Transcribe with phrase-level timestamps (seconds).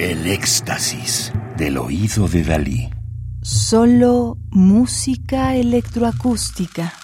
[0.00, 2.88] El éxtasis del oído de Dalí.
[3.42, 6.94] Solo música electroacústica.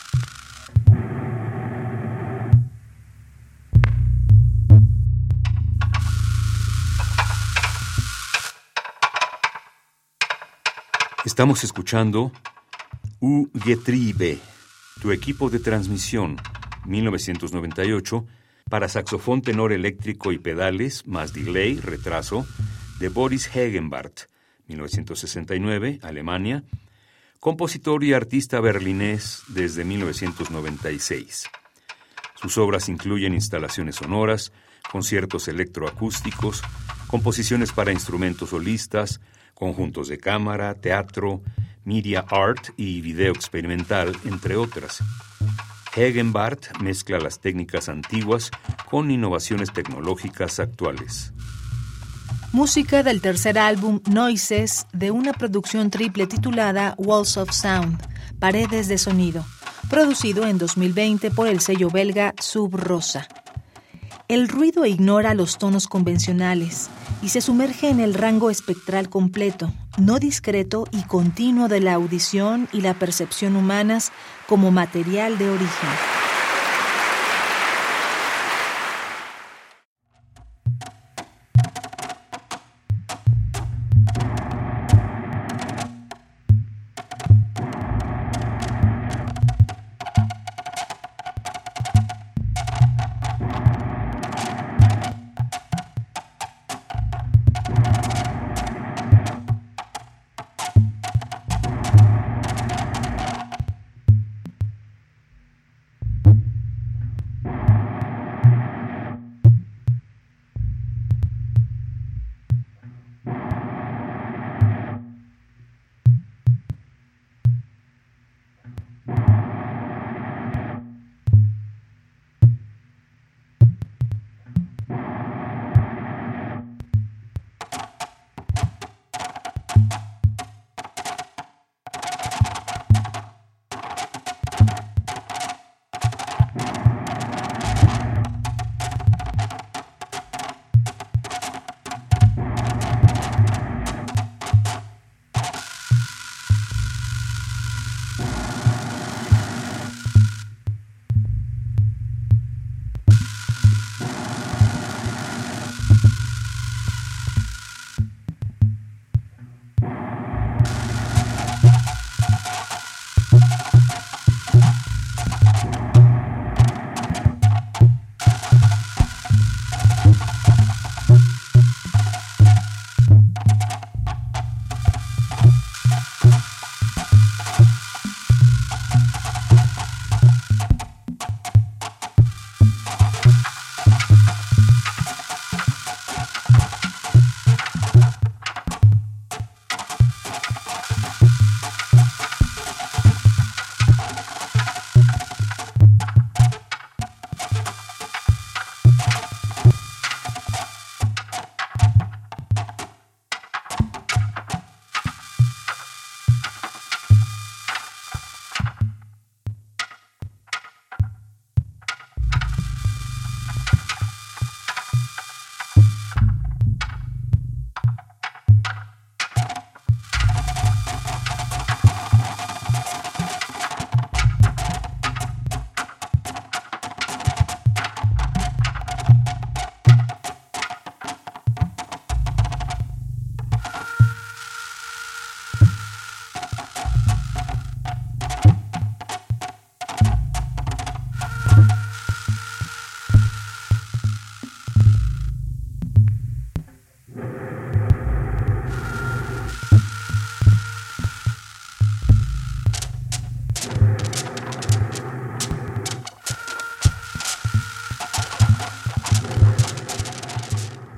[11.27, 12.33] Estamos escuchando
[13.21, 14.39] U Getriebe,
[15.03, 16.39] tu equipo de transmisión,
[16.87, 18.27] 1998,
[18.71, 22.47] para saxofón tenor eléctrico y pedales, más delay, retraso,
[22.99, 24.21] de Boris Hegenbart,
[24.69, 26.65] 1969, Alemania,
[27.41, 31.49] compositor y artista berlinés desde 1996.
[32.35, 34.53] Sus obras incluyen instalaciones sonoras,
[34.91, 36.63] conciertos electroacústicos,
[37.07, 39.21] composiciones para instrumentos solistas,
[39.55, 41.43] conjuntos de cámara, teatro,
[41.85, 45.03] media art y video experimental, entre otras.
[45.95, 48.51] Hegenbart mezcla las técnicas antiguas
[48.91, 51.33] con innovaciones tecnológicas actuales.
[52.57, 58.01] Música del tercer álbum Noises de una producción triple titulada Walls of Sound,
[58.39, 59.45] Paredes de Sonido,
[59.91, 63.29] producido en 2020 por el sello belga Sub Rosa.
[64.29, 66.89] El ruido ignora los tonos convencionales
[67.21, 72.71] y se sumerge en el rango espectral completo, no discreto y continuo de la audición
[72.73, 74.13] y la percepción humanas
[74.49, 76.16] como material de origen.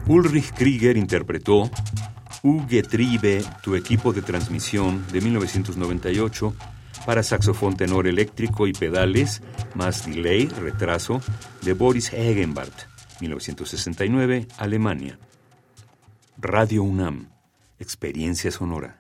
[0.09, 1.71] Ulrich Krieger interpretó
[2.43, 6.55] U Getriebe, tu equipo de transmisión de 1998
[7.05, 9.43] para saxofón tenor eléctrico y pedales,
[9.75, 11.21] más delay, retraso,
[11.61, 12.73] de Boris Hegenbart,
[13.21, 15.19] 1969, Alemania.
[16.39, 17.29] Radio UNAM,
[17.79, 18.98] experiencia sonora.